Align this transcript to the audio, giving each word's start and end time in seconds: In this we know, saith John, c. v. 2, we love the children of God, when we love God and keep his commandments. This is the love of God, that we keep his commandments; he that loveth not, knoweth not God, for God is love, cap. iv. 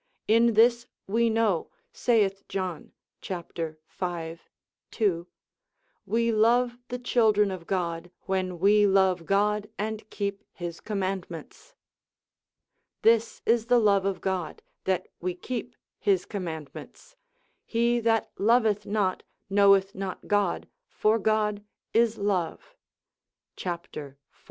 In 0.27 0.55
this 0.55 0.87
we 1.05 1.29
know, 1.29 1.69
saith 1.93 2.47
John, 2.47 2.91
c. 3.21 3.35
v. 3.39 4.37
2, 4.89 5.27
we 6.07 6.31
love 6.31 6.79
the 6.87 6.97
children 6.97 7.51
of 7.51 7.67
God, 7.67 8.09
when 8.23 8.57
we 8.57 8.87
love 8.87 9.27
God 9.27 9.69
and 9.77 10.09
keep 10.09 10.43
his 10.53 10.79
commandments. 10.79 11.75
This 13.03 13.43
is 13.45 13.67
the 13.67 13.77
love 13.77 14.03
of 14.05 14.21
God, 14.21 14.63
that 14.85 15.07
we 15.19 15.35
keep 15.35 15.75
his 15.99 16.25
commandments; 16.25 17.15
he 17.63 17.99
that 17.99 18.31
loveth 18.39 18.87
not, 18.87 19.21
knoweth 19.51 19.93
not 19.93 20.27
God, 20.27 20.67
for 20.89 21.19
God 21.19 21.63
is 21.93 22.17
love, 22.17 22.75
cap. 23.55 23.85
iv. 23.95 24.15